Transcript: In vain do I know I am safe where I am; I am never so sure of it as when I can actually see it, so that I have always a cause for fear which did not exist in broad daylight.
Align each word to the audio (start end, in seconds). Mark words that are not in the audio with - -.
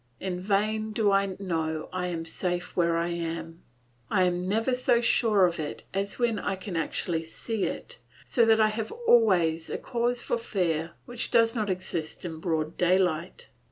In 0.19 0.39
vain 0.41 0.93
do 0.93 1.11
I 1.11 1.35
know 1.37 1.87
I 1.93 2.07
am 2.07 2.25
safe 2.25 2.75
where 2.75 2.97
I 2.97 3.09
am; 3.09 3.61
I 4.09 4.23
am 4.23 4.41
never 4.41 4.73
so 4.73 4.99
sure 4.99 5.45
of 5.45 5.59
it 5.59 5.83
as 5.93 6.17
when 6.17 6.39
I 6.39 6.55
can 6.55 6.75
actually 6.75 7.21
see 7.21 7.65
it, 7.65 7.99
so 8.25 8.43
that 8.45 8.59
I 8.59 8.69
have 8.69 8.91
always 8.91 9.69
a 9.69 9.77
cause 9.77 10.19
for 10.19 10.39
fear 10.39 10.93
which 11.05 11.29
did 11.29 11.53
not 11.53 11.69
exist 11.69 12.25
in 12.25 12.39
broad 12.39 12.77
daylight. 12.77 13.49